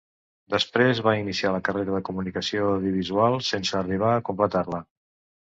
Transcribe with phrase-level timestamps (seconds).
[0.53, 4.85] Després va iniciar la carrera de Comunicació Audiovisual sense arribar a completar-la.